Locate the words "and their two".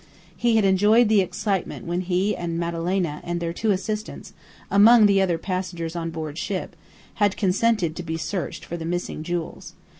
3.23-3.69